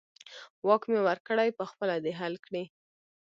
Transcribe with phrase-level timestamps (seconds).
[0.67, 2.63] واک مې ورکړی، په خپله دې حل کړي.